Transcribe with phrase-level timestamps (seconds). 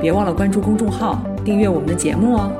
[0.00, 2.52] 别忘了关注公众号，订阅我们的节目哦。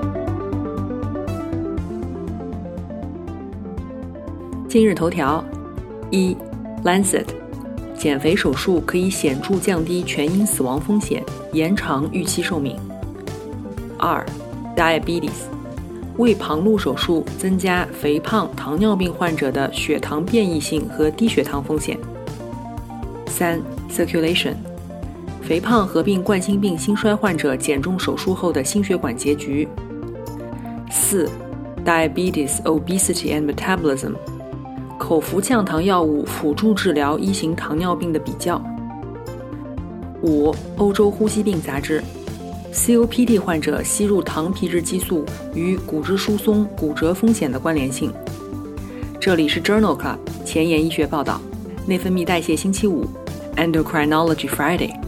[4.68, 5.44] 今日头条：
[6.10, 6.36] 一
[6.82, 7.26] ，Lancet，
[7.96, 11.22] 减肥手术可以显著降低全因死亡风险，
[11.52, 12.76] 延长预期寿命。
[13.98, 14.24] 二
[14.74, 15.44] ，Diabetes，
[16.16, 21.98] 胃旁路手术增加肥胖、糖尿病患者的血糖变异性和低血糖风险。
[23.28, 23.60] 三
[23.90, 24.54] ，Circulation。
[25.46, 29.68] 肥胖合并冠心病、心衰患者减重手术后的心血管结局。
[30.90, 31.30] 四
[31.84, 34.14] ，diabetes, obesity and metabolism，
[34.98, 38.60] 口服降糖药物辅助治疗一型糖尿病的比较。
[40.22, 42.02] 五，欧洲呼吸病杂志
[42.72, 48.12] ，COPD 患者吸入糖皮质激素与骨质疏松、骨折风险的关联性。
[49.20, 51.40] 这里是 Journal Club 前沿医学报道，
[51.86, 53.06] 内分泌代谢星期五
[53.54, 55.05] ，Endocrinology Friday。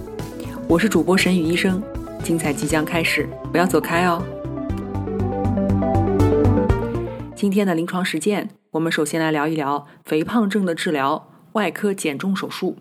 [0.71, 1.83] 我是主播沈宇医生，
[2.23, 4.23] 精彩即将开始，不要走开哦。
[7.35, 12.77] 今天的临床实践，我们首先来聊一聊肥胖症的治疗——外科减重手术。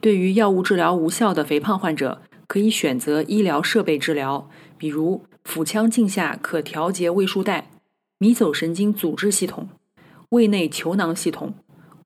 [0.00, 7.68] 对于药物治疗无效的肥胖患者，可以选择医疗设备治疗，比如腹腔镜下可调节胃束带、
[8.16, 9.68] 迷走神经阻滞系统、
[10.30, 11.52] 胃内球囊系统、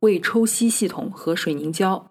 [0.01, 2.09] 胃抽吸系统和水凝胶。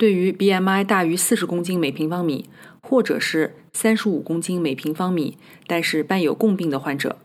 [0.00, 2.46] 对于 BMI 大于四十公斤每平方米，
[2.80, 5.36] 或者是三十五公斤每平方米，
[5.66, 7.18] 但是伴有共病的患者，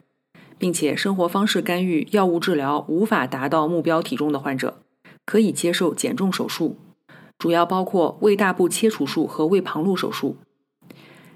[0.57, 4.79] 并且生活方式干预、药物治疗无法达到目标体重的患者，
[5.25, 6.75] 可以接受减重手术，
[7.37, 10.35] 主要包括胃大部切除术和胃旁路手术。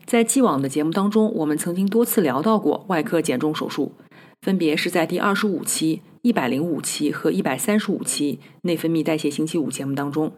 [0.06, 3.94] 在既往的节目当中，我们曾经多次聊到过外科减重手术，
[4.42, 10.34] 分别是在第二十五期、一百零五期和一百三十五期内分泌代谢星期五节目当中。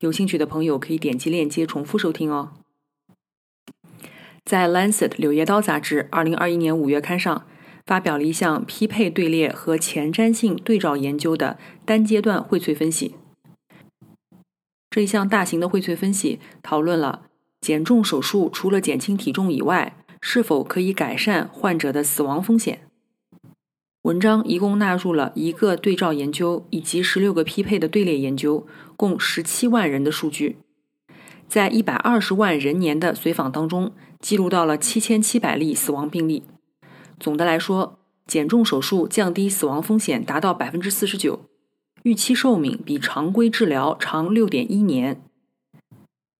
[0.00, 2.52] 有兴趣的朋友可以点击链接重复收听哦。
[4.46, 7.46] 在《Lancet 柳叶刀》杂志二零二一年五月刊上，
[7.84, 13.14] 发表了一项匹配队列和前瞻性对照研究的单阶段荟萃分析。
[14.88, 17.26] 这一项大型的荟萃分析讨论了
[17.60, 22.80] 减重手术除了减轻体重以外，是否可以改善患者的死亡风险。
[24.02, 28.66] 文章一共纳入了一个对照研究以及十六个匹配的队列研究，
[29.00, 30.58] 共十七万人的数据，
[31.48, 36.42] 在一百二十万人年的随访当中，记录到了七千七百例死亡病例。
[37.18, 41.46] 总的来说，减重手术降低死亡风险达到百分之四十九，
[42.02, 45.22] 预期寿命比常规治疗长六点一年。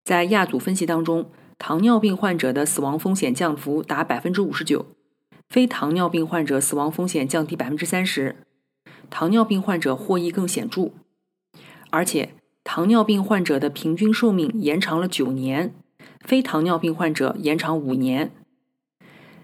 [0.05, 4.85] 在亚组分析当中，糖尿病患者的死亡风险降幅达百分之五十九。
[5.49, 8.45] 非糖尿病患者死亡风险降低百分之三十，
[9.09, 10.91] 糖尿病患者获益更显著，
[11.89, 15.75] 而且糖尿病患者的平均寿命延长了九年，
[16.21, 18.33] 非糖尿病患者延长五年。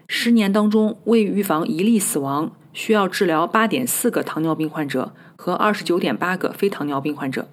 [0.07, 7.49] 十年当中，为预防一例死亡，需要治疗八点四个糖尿病患者和二十九点八个非糖尿病患者。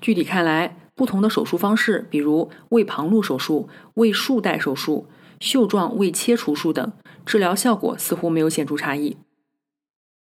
[0.00, 5.08] 具体看来，不同的手术方式，比如胃旁路手术、胃束带手术、
[5.40, 6.92] 袖状胃切除术等。
[7.26, 9.18] 治疗效果似乎没有显著差异，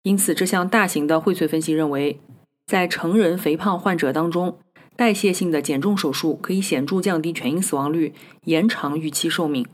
[0.03, 2.19] 因此这项大型的荟萃分析认为，
[2.69, 4.59] 在成人肥胖患者当中，
[4.95, 8.13] 代谢性的减重手术可以显著降低全因死亡率，
[8.45, 9.67] 延长预期寿命，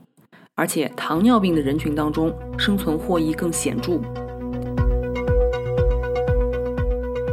[0.53, 3.99] 而且糖尿病的人群当中，生存获益更显著。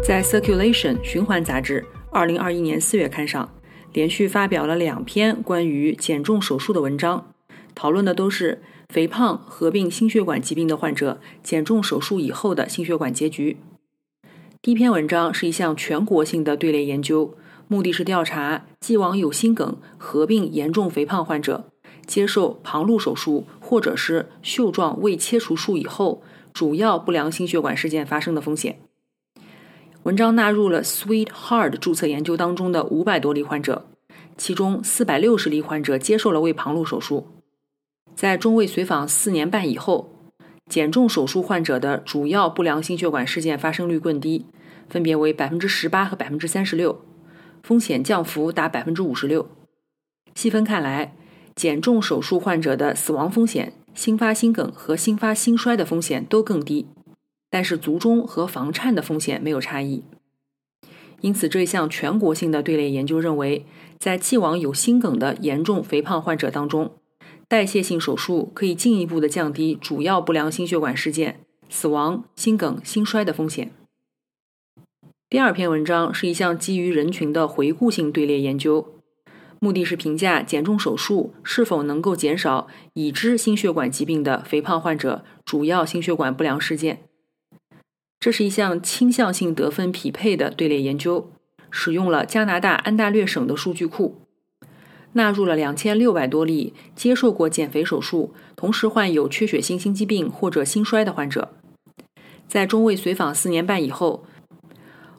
[0.04, 3.48] 在《Circulation》循环杂志二零二一年四月刊上，
[3.92, 7.32] 连续发表了两篇关于减重手术的文章，
[7.76, 8.62] 讨论的都是。
[8.88, 13.56] 肥胖合并心血管疾病的患者减重手术以后的心血管结局。
[14.62, 17.34] 第一篇文章是一项全国性的队列研究，
[17.66, 21.64] 目的是调查既往有心梗合并严重肥胖患者
[22.06, 26.22] 接受旁路手术或者是袖状胃切除术以后，
[26.52, 28.78] 主要不良心血管事件发生的风险。
[30.04, 33.88] 文章纳入了 Sweet Heart 注册研究当中的五百多例患者，
[34.36, 37.26] 其中四百六十例患者接受了胃旁路手术。
[38.14, 40.11] 在中卫随访四年半以后，
[40.72, 44.46] 减重手术患者的主要不良心血管事件发生率更低，
[44.88, 47.04] 分别为百分之十八和百分之三十六，
[47.62, 49.46] 风险降幅达百分之五十六。
[50.34, 51.14] 细分看来，
[51.54, 56.86] 减重手术患者的死亡风险、新发心梗和新发心衰的风险都更低，
[57.50, 60.02] 但是卒中和房颤的风险没有差异。
[61.20, 63.66] 因此，这一项全国性的队列研究认为，
[63.98, 66.92] 在既往有心梗的严重肥胖患者当中，
[67.52, 73.70] 代谢性手术可以进一步的降低主要不良心血管事件、死亡、心梗、心衰的风险。
[75.28, 78.94] 第二篇文章是一项基于人群的回顾性队列研究，
[79.60, 87.02] 目的是评价减重手术是否能够减少已知心血管疾病的肥胖患者主要心血管不良事件。
[88.18, 91.30] 这是一项倾向性得分匹配的队列研究，
[91.70, 94.21] 使用了加拿大安大略省的数据库，
[95.14, 101.54] 纳入了两千六百多例接受过减肥手术、同时患有缺血性心肌病或者心衰的患者，
[102.48, 104.24] 在中位随访四年半以后。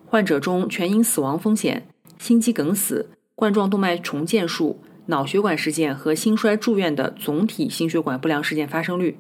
[0.06, 1.88] 患者中全因死亡风险、
[2.20, 9.18] 心肌梗死、冠状动脉重建术、脑血管事件和心衰住院的总体心血管不良事件发生率，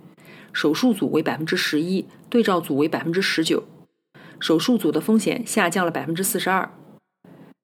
[0.52, 3.64] 手术组为百分之十一，对照组为百分之十九，
[4.40, 6.72] 手术组的风险下降了百分之四十二。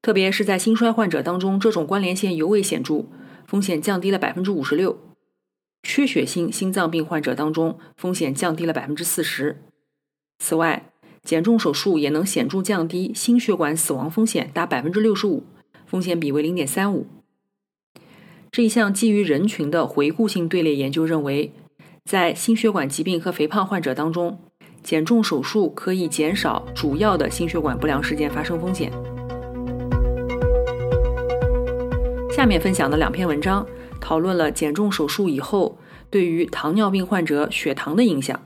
[0.01, 3.05] 特别是在心衰患者当中，这种关联性尤为显著，
[3.45, 4.97] 风险降低了百分之五十六。
[5.83, 9.61] 缺血性心脏病患者当中，风险降低了百分之四十。
[10.39, 10.91] 此外，
[11.23, 15.43] 减重手术也能显著降低心血管死亡风险，达百分之六十五，
[15.85, 17.07] 风险比为零点三五。
[18.51, 21.53] 这一项基于人群的回顾性队列研究认为，
[22.05, 24.39] 在心血管疾病和肥胖患者当中，
[24.81, 28.91] 减重手术可以减少主要的心血管不良事件发生风险。
[32.39, 33.67] 下面分享的两篇文章
[33.99, 35.77] 讨论了减重手术以后
[36.09, 38.39] 对于糖尿病患者血糖的影响。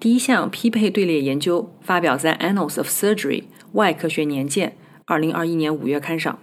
[0.00, 3.42] 第一项匹配队列研究发表在《Annals of Surgery》
[3.74, 6.40] 外科学年鉴二零二一年五月刊上。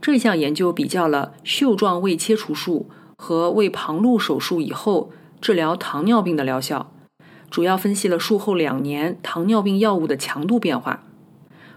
[0.00, 5.12] 这项研究比较了袖状胃切除术和胃旁路手术以后
[5.42, 6.90] 治疗糖尿病的疗效，
[7.50, 11.04] 主要分析了术后两年糖尿病药物的强度变化，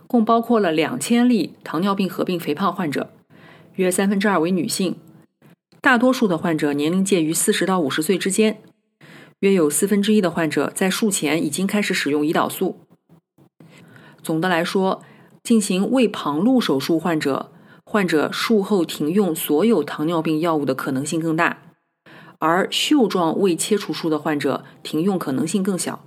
[0.08, 3.12] 共包括了两千例糖尿病合并肥胖患者，
[3.80, 4.98] 约三分之二为女性，
[5.80, 8.62] 大多数的患者年龄介于四十到五十岁之间。
[9.40, 12.82] 约有四分之一的患者在术前已经开始使用胰岛素。
[14.22, 15.02] 总的来说，
[15.42, 17.54] 进行胃旁路手术患者，
[17.86, 21.62] 患者术后停用所有糖尿病药物的可能性更大，
[22.40, 26.04] 而袖状胃切除术的患者停用可能性更小。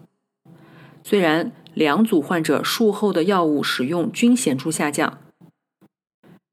[1.02, 5.20] 虽然两组患者术后的药物使用均显著下降，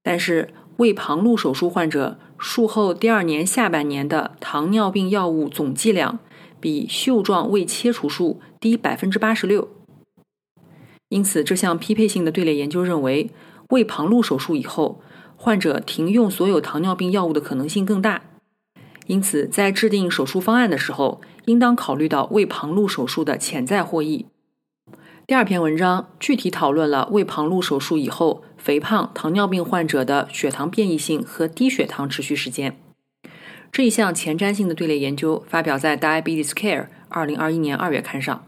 [0.01, 6.19] 但是胃旁路手术患者术后第二年下半年的糖尿病药物总剂量。
[6.61, 9.69] 比袖状胃切除术低百分之八十六，
[11.07, 13.31] 因此这项匹配性的队列研究认为，
[13.69, 15.01] 胃旁路手术以后，
[15.37, 18.23] 患者停用所有糖尿病药物的可能性更大。
[19.07, 24.25] 因此，在制定手术方案的时候，应当考虑到胃旁路手术的潜在获益。
[25.29, 32.75] 第二篇文章具体讨论了胃旁路手术以后肥胖糖尿病患者的血糖变异性和低血糖持续时间。
[33.71, 38.43] 这一项前瞻性的队列研究发表在《Diabetes Care》二零二一年二月刊上。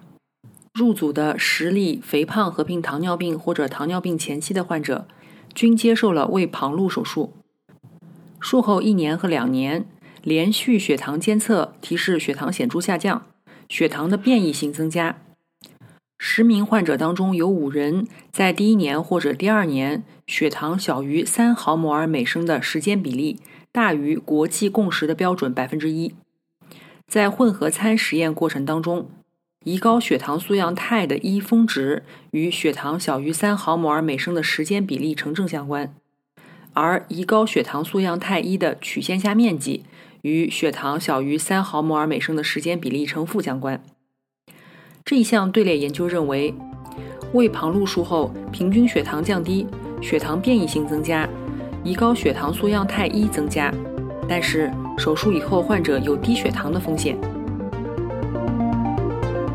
[0.74, 5.08] 入组的十例肥胖合并糖尿病或者糖尿病前期的患者，
[5.54, 7.34] 均接受了胃旁路手术。
[8.40, 9.86] 术后一年和两年，
[10.24, 13.28] 连续血糖监测提示血糖显著下降，
[13.70, 15.18] 血糖的变异性增加。
[16.24, 23.40] 十名患者当中有五人在第一年或者第二年血糖小于三毫摩尔每升的时间比例。
[23.72, 26.14] 大于国际共识的标准百分之一。
[27.08, 29.10] 在混合餐实验过程当中，
[29.64, 35.92] 胰高血糖素样肽的一峰值与血糖小于三毫摩尔每升的时间比例成正相关，
[36.74, 39.86] 而胰高血糖素样肽一的曲线下面积
[40.22, 43.82] 与血糖小于三毫摩尔每升的时间比例呈负相关。
[45.12, 46.56] 这一项队列研究认为，
[47.34, 49.68] 胃旁路术后平均血糖降低，
[50.02, 51.28] 血糖变异性增加。
[51.84, 53.70] 胰高血糖素样肽一增加，
[54.26, 57.18] 但是手术以后患者有低血糖的风险。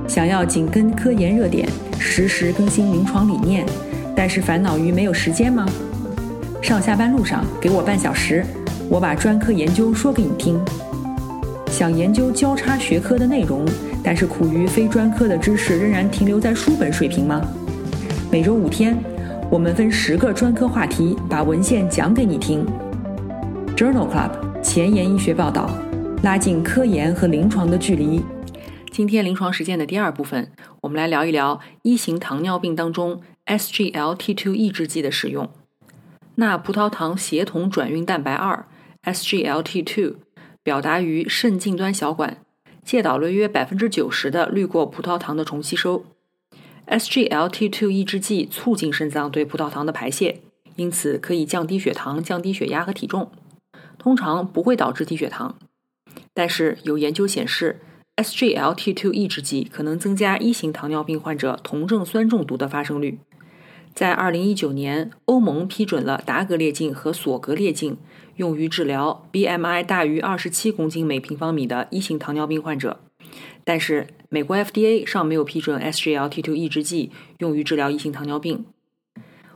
[0.06, 1.66] 想要紧跟科研热点，
[1.98, 3.64] 实时更新临床理念，
[4.14, 5.66] 但是烦恼于没有时间吗？
[6.60, 8.44] 上下班路上给我半小时，
[8.90, 10.60] 我把专科研究说给你听。
[11.70, 13.64] 想研究交叉学科的内容，
[14.06, 17.42] 但是苦于非专科的知识仍然停留在书本水平吗？
[18.30, 18.96] 每周五天。
[19.50, 22.64] 我们分十个专科话题，把文献讲给你听。
[23.76, 25.68] Journal Club 前沿医学报道，
[26.22, 28.22] 拉近科研和临床的距离。
[28.92, 35.50] 今天临床实践的第二部分，我们来聊一聊一型糖尿病当中 SGLT2 抑制剂的使用。
[36.36, 38.66] 钠葡萄糖协同转运蛋白二
[39.02, 40.14] SGLT2
[40.62, 42.36] 表达于肾近端小管，
[42.86, 46.06] 介导了约百分之九十的滤过葡萄糖的重吸收。
[46.86, 50.40] SGLT2 抑制剂促进肾脏对葡萄糖的排泄，
[50.76, 53.32] 因此可以降低血糖、降低血压和体重，
[53.98, 55.58] 通常不会导致低血糖。
[56.32, 57.80] 但是有研究显示
[58.14, 63.18] ，SGLT2 抑制剂可能增加一型糖尿病患者酮症酸中毒的发生率。
[63.96, 67.96] 在2019年，欧盟批准了达格列净和索格列净
[68.34, 73.00] 用于治疗 BMI 大于27公斤每平方米的一型糖尿病患者。
[73.64, 78.66] 但是，美国 FDA 尚没有批准 SGLT2 抑制剂用于治疗一型糖尿病。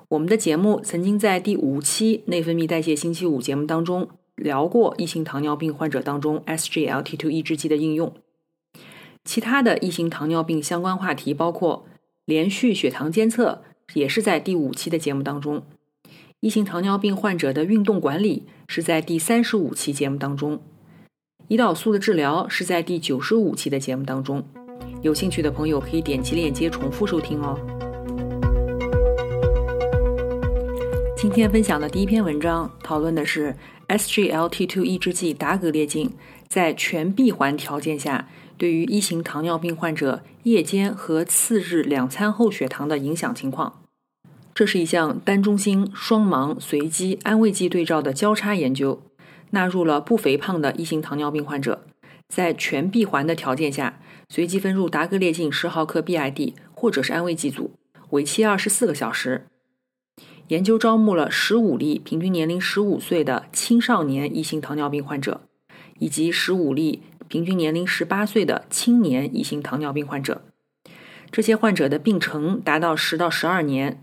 [0.09, 8.15] 我们的节目曾经在第五期内分泌代谢星期五节目当中聊过一型糖尿病患者当中 SGLT2 抑制剂的应用。
[9.23, 11.85] 其他的一型糖尿病相关话题包括
[12.25, 13.63] 连续血糖监测，
[13.95, 15.61] 也是在第五期的节目当中；
[16.41, 20.61] 一型糖尿病患者的运动管理是在第三十五期节目当中。
[21.49, 24.45] 胰岛素的治疗是在第九十五期的节目当中，
[25.03, 27.59] 有兴趣的朋友可以点击链接重复收听哦。
[31.17, 33.55] 今天分享的第一篇文章讨论的是
[33.89, 36.11] SGLT2 抑制剂达格列净
[36.49, 43.80] 在全闭环条件下对于一型糖尿病患者夜间和次日两餐后血糖的影响情况。
[44.55, 49.03] 这是一项单中心、双盲、随机安慰剂对照的交叉研究。
[49.53, 51.85] 纳入了不肥胖的一型糖尿病患者，
[52.29, 57.73] 在全闭环的条件下，随机分入达格列净十毫克 BID 或者是安慰剂组，
[58.11, 59.47] 为期二十四个小时。
[60.47, 65.41] 研究招募了十五例平均年龄十五岁的青少年一型糖尿病患者，
[65.99, 70.43] 以及十五例平均年龄十八岁的青年一型糖尿病患者。
[71.33, 74.03] 这些患者的病程达到十到十二年，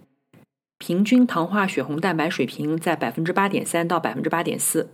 [0.78, 4.90] 平均糖化血红蛋白水平在百分之八点三到百分之八点四。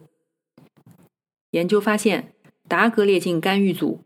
[1.51, 2.33] 研究发现，
[2.67, 4.01] 达格列净干预组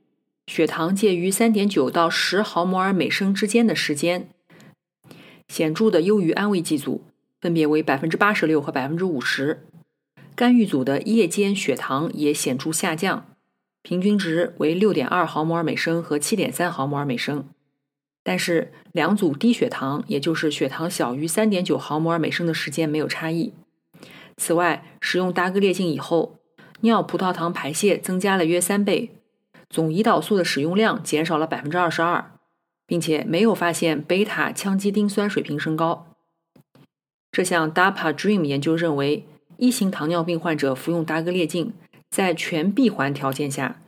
[0.48, 4.30] 血糖介于3.9到10毫摩尔每升之间的时间，
[5.48, 7.04] 显著的优于安慰剂组，
[7.40, 9.58] 分别为86%和50%。
[10.36, 13.26] 干预组的夜间血糖也显著下降，
[13.82, 17.48] 平均值为6.2毫摩尔每升和7.3毫摩尔每升。
[18.28, 23.54] 但是，两组低血糖，也就是血糖小于3.9毫摩尔每升的时间没有差异。
[24.36, 26.38] 此外，使用达格列净以后，
[26.82, 29.12] 尿葡萄糖排泄增加了约三倍，
[29.70, 32.34] 总胰岛素的使用量减少了百分之二十二，
[32.86, 36.08] 并且没有发现贝塔羟基丁酸水平升高。
[37.32, 41.72] 这项 DAPA Dream 研究认为，一型糖尿病患者服用达格列净，
[42.10, 43.80] 在全闭环条件下，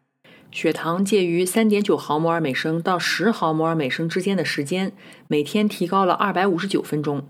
[0.51, 4.91] 血糖介于三点九毫摩尔每升到十毫摩尔每升之间的时间，
[5.27, 7.23] 每天提高了二百五十九分钟，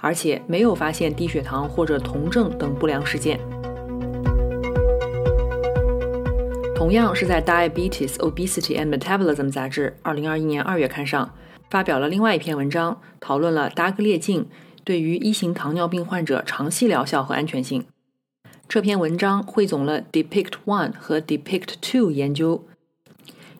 [0.00, 3.38] 而且没有发现低血糖或者酮症等不良事件。
[6.74, 11.34] 同样是在《Diabetes, Obesity and Metabolism》杂志2021年2月刊上
[11.68, 14.48] 发表了另外一篇文章，讨论了达格列净
[14.84, 17.84] 对于一型糖尿病患者长期疗效和安全性。
[18.68, 22.66] 这篇文章汇总了 Depict One 和 Depict Two 研究，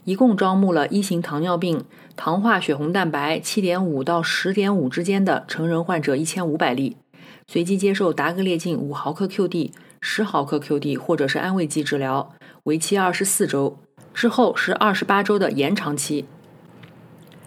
[0.05, 1.83] 一共招募了一型糖尿病
[2.15, 6.99] 糖化血红蛋白7.5到10.5之间的成人患者1500例，
[7.47, 9.71] 随机接受达格列净5毫克 QD、
[10.03, 12.35] 10毫克 QD 或者是安慰剂治疗。
[12.65, 13.79] 为期二十四周，
[14.13, 16.27] 之后是二十八周的延长期。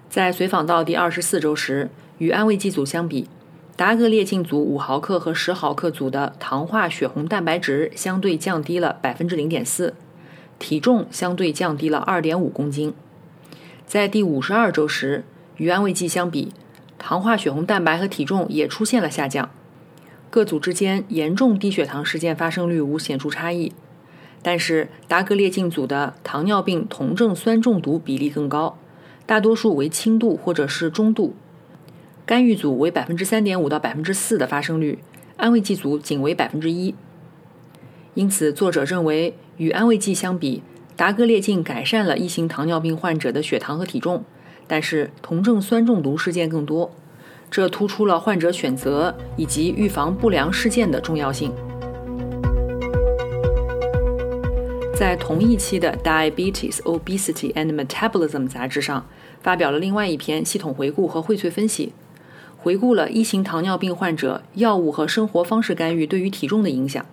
[0.09, 3.27] 在随访到第二十四周时，与安慰剂组相比，
[3.81, 9.95] 达格列净组五毫克和十毫克组的糖化血红蛋白值相对降低了百分之零点四，
[10.59, 12.93] 体重相对降低了二点五公斤。
[13.87, 15.23] 在第五十二周时，
[15.57, 16.53] 与安慰剂相比，
[16.99, 19.49] 糖化血红蛋白和体重也出现了下降。
[20.29, 23.73] 各组之间严重低血糖事件发生率无显著差异。
[24.43, 28.77] 但是达格列净组的糖尿病酮症酸中毒比例更高，
[29.25, 31.33] 大多数为轻度或者是中度。
[32.31, 34.99] 干预组为百分之三点五到百分之四的发生率，
[35.35, 36.95] 安慰剂组仅为百分之一。
[38.13, 40.63] 因此，作者认为与安慰剂相比，
[40.95, 44.23] 达格列净改善了一型糖尿病患者的血糖和体重，
[44.65, 46.95] 但是酮症酸中毒事件更多，
[47.49, 51.51] 这突出了患者选择以及预防不良事件的重要性。
[54.95, 59.05] 在同一期的《Diabetes, Obesity and Metabolism》杂志上，
[59.41, 61.91] 发表了另外一篇系统回顾和荟萃分析，
[62.61, 67.03] 回顾了一型糖尿病患者药物和生活方式干预对于体重的影响。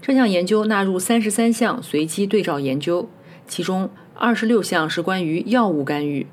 [0.00, 3.10] 这项研究纳入三十三项随机对照研究，
[3.46, 6.26] 其中二十六项是关于药物干预，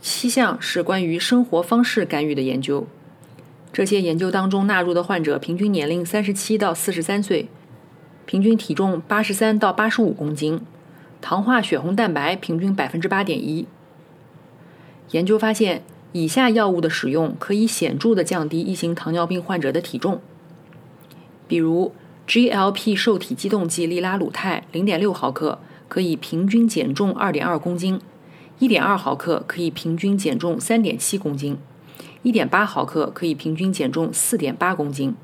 [0.00, 2.86] 七项是关于生活方式干预的研究。
[3.72, 7.48] 这些研究当中纳入的患者平均年龄三十七到四十三岁。
[8.26, 10.60] 平均体重八十三到八十五公斤，
[11.20, 13.66] 糖化血红蛋白平均百分之八点一。
[15.10, 20.20] 研究发现，以下药物的使用可以显著地降低一型糖尿病患者的体重，
[21.46, 21.92] 比如
[22.26, 28.00] GLP 受体激动剂利拉鲁肽零点六毫克可以平均减重二点二公斤，
[28.58, 31.56] 一点二毫克可以平均减重三点七公斤，
[32.22, 35.14] 一点八毫克可以平均减重四点八公斤。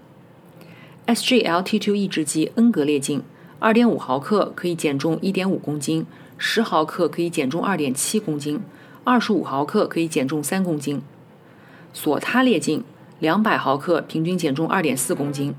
[1.07, 3.23] SGLT2 抑制剂恩格列净
[3.59, 6.07] 二点五毫克可以减重一点五公斤，
[6.39, 8.61] 十毫克可以减重二点七公斤。
[9.07, 11.01] 二十五毫克可以减重三公斤，
[11.93, 12.83] 索他列净
[13.21, 15.55] 两百毫克平均减重二点四公斤。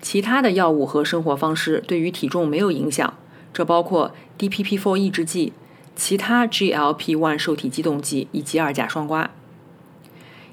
[0.00, 3.12] 其他的药物和生活方式对于体重没有影响，
[3.52, 5.52] 这包括 DPP-4 抑制剂、
[5.94, 9.28] 其他 GLP-1 受体激动剂以及二甲双胍。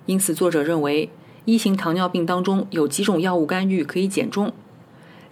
[0.06, 1.10] 因此，作者认为
[1.46, 4.52] 一型糖尿病当中有几种药物干预可以减重，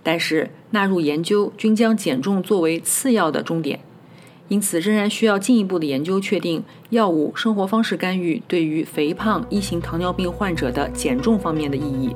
[0.02, 3.82] 但是纳入研究均将减重作为次要的终点。
[4.50, 12.16] 因此，仍然需要进一步的研究，确定药物、生活方式干预对于肥胖一型糖尿病患者的减重方面的意义。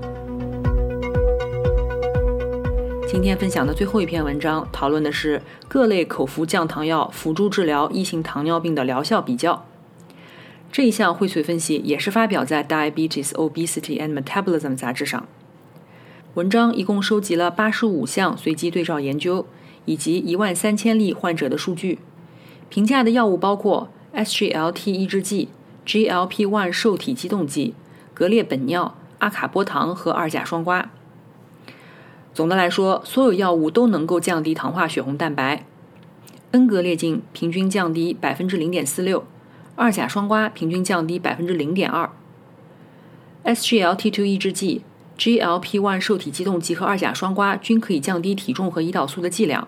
[3.07, 9.65] 今天分享的最后一篇文章，讨论的是各类口服降糖药辅助治疗一型糖尿病的疗效比较。
[10.69, 15.25] 这一项荟萃分析也是发表在《Diabetes, Obesity and Metabolism》杂志上。
[16.33, 19.47] 文章一共收集了八十五项随机对照研究
[19.85, 21.97] 以及一万三千例患者的数据。
[22.69, 25.49] 评价的药物包括 SGLT 抑制剂、
[25.85, 27.73] GLP-1 受体激动剂、
[28.13, 30.85] 格列本脲、阿卡波糖和二甲双胍。
[32.33, 35.65] 总的来说，所有药物都能够降低糖化血红蛋白。
[36.51, 39.25] 恩格列净平均降低百分之零点四六，
[39.75, 42.09] 二甲双胍平均降低百分之零点二。
[43.43, 44.81] SGLT2 抑制剂、
[45.17, 49.67] GLP-1 受体激动剂和二甲双胍均可以降低体重和胰岛素的剂量。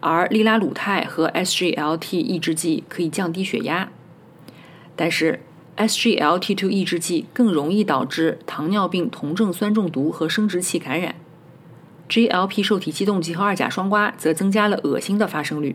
[0.00, 3.90] 而利拉鲁肽和 SGLT 抑制剂可以降低血压，
[4.94, 5.40] 但是
[5.76, 11.16] SGLT2 抑制剂更容易导致糖尿病酮症酸中毒和生殖器感染。
[12.08, 15.74] GLP 受体激动剂和二甲双胍则增加了恶心的发生率。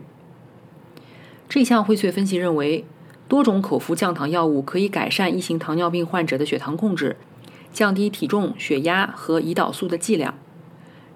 [1.48, 2.84] 这项荟萃分析认为，
[3.28, 7.16] 多种口服降糖药物可以改善一型糖尿病患者的血糖控制，
[7.72, 10.34] 降低体重、血压和胰岛素的剂量。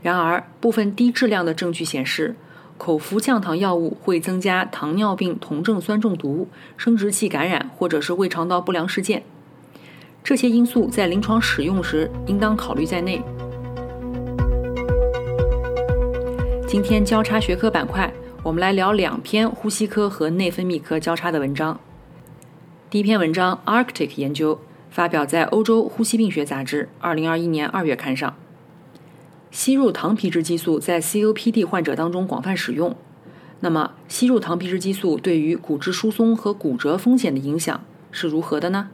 [0.03, 2.37] 然而，部分低质量的证据显示。
[2.79, 9.23] 口服降糖药物会增加糖尿病酮症酸中毒、生殖器感染或者是胃肠道不良事件。
[10.23, 13.23] 这些因素在临床使用时应当考虑在内。
[16.67, 18.13] 今天交叉学科板块，
[18.43, 21.79] 我们来聊两篇呼吸科和内分泌科交叉的文章。
[22.91, 24.61] 第一篇文章，Arctic 研究
[24.91, 28.35] 发表在《欧洲呼吸病学杂志》二零二一年二月刊上。
[29.57, 32.95] 吸入糖皮质激素在 COPD 患者当中广泛使用。
[33.61, 38.91] 那么，吸入糖皮质激素对于骨质疏松和骨折风险的影响是如何的呢？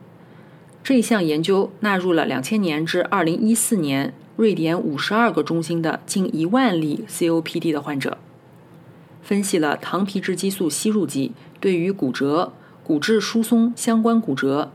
[0.84, 8.16] 这一项研究纳入了2000年至2014年瑞典52个中心的近1万例 COPD 的患者，
[9.20, 12.52] 分析了糖皮质激素吸入剂对于骨折、
[12.84, 14.70] 骨质疏松相关骨折、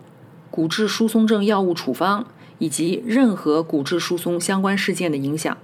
[0.52, 2.28] 骨质疏松症药物处方
[2.60, 5.58] 以及任何骨质疏松相关事件的影响。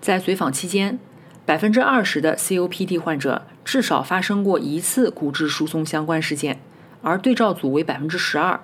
[0.00, 0.98] 在随访期间，
[1.44, 6.60] 百分之二十的 COPD 患者至少发生过一次骨质疏松相关事件，
[7.02, 8.60] 而对照组为百分之十二。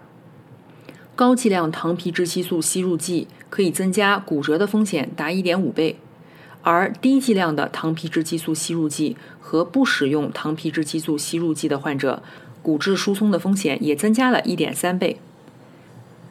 [1.17, 5.97] 高剂量糖皮质激素吸入剂可以增加骨折的风险达一点五倍，
[6.63, 12.23] 而低剂量的糖皮质激素吸入剂和不使用糖皮质激素吸入剂的患者，
[12.63, 15.19] 骨质疏松的风险也增加了一点三倍。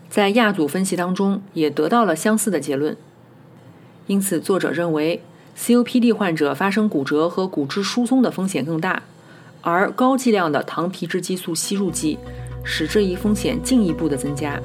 [0.10, 2.98] 在亚组分析当中，也得到了相似的结论。
[4.08, 5.22] 因此，作者认为
[5.58, 9.04] COPD 患者发生骨折和骨质疏松的风险更大，
[9.62, 12.18] 而高剂量的糖皮质激素吸入剂
[12.64, 14.62] 使这一风险进一步的增加。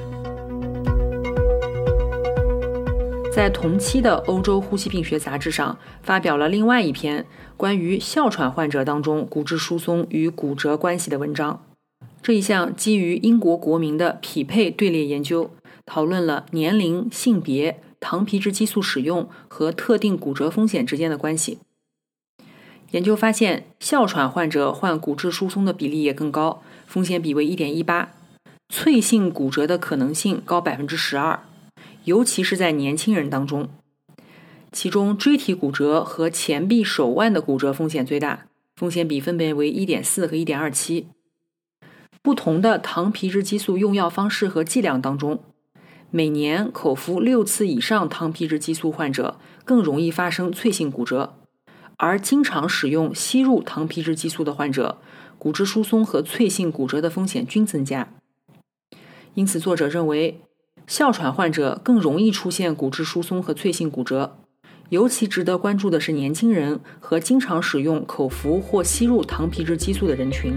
[3.31, 7.25] 在同期的《欧洲呼吸病学杂志》上发表了另外一篇
[7.55, 11.63] 关于哮喘患者当中骨质疏松与骨折关系的文章。
[12.21, 15.51] 这一项基于英国国民的匹配队列研究，
[15.85, 17.79] 讨论了年龄、性别。
[17.99, 21.59] 糖皮质激素使用和特定骨折风险之间的关系。
[22.91, 28.11] 研究发现，哮喘患者患骨质疏松的比例也更高，风险比为一点一八，
[28.67, 31.43] 脆性骨折的可能性高百分之十二，
[32.05, 33.69] 尤其是在年轻人当中。
[34.71, 41.07] 其中，椎体骨折和前臂、手腕的骨折风险最大，风险比分别为一点四和一点二七。
[42.21, 45.43] 不同的糖皮质激素用药方式和剂量当中。
[46.11, 51.35] 每年口服六次以上糖皮质激素患者更容易发生脆性骨折，
[51.97, 54.97] 而经常使用吸入糖皮质激素的患者，
[55.37, 58.11] 骨质疏松和脆性骨折的风险均增加。
[59.35, 60.41] 因此，作者认为，
[60.87, 64.37] 哮喘患者更容易出现骨质疏松和脆性骨折。
[64.89, 70.55] 尤其值得关注的是年轻人和经常使用口服或吸入糖皮质激素的人群。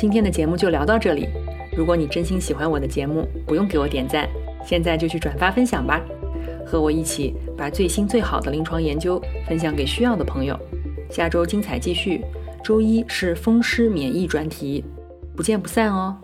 [0.00, 1.28] 今天的节目就聊到这里。
[1.76, 4.26] 如果你真心喜欢我的节目，不用给我点赞，
[4.64, 6.00] 现在就去转发分享吧，
[6.64, 10.58] 和我一起把最新最好的临床研究分享给需要的朋友。
[11.10, 12.22] 下周精彩继续，
[12.64, 14.82] 周一是风湿免疫专题，
[15.36, 16.16] 不见不散哦。